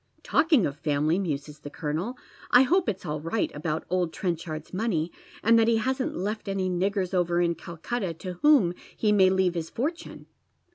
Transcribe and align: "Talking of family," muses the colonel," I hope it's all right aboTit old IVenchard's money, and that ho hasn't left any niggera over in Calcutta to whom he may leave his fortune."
"Talking 0.23 0.65
of 0.65 0.79
family," 0.79 1.19
muses 1.19 1.59
the 1.59 1.69
colonel," 1.69 2.17
I 2.51 2.63
hope 2.63 2.89
it's 2.89 3.05
all 3.05 3.21
right 3.21 3.51
aboTit 3.53 3.83
old 3.87 4.11
IVenchard's 4.13 4.73
money, 4.73 5.11
and 5.43 5.59
that 5.59 5.67
ho 5.69 5.77
hasn't 5.77 6.17
left 6.17 6.47
any 6.47 6.71
niggera 6.71 7.13
over 7.13 7.39
in 7.39 7.53
Calcutta 7.53 8.15
to 8.15 8.33
whom 8.41 8.73
he 8.97 9.11
may 9.11 9.29
leave 9.29 9.53
his 9.53 9.69
fortune." 9.69 10.25